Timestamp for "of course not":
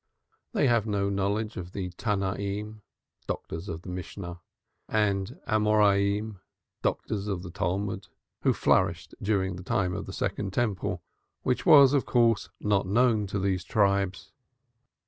11.93-12.87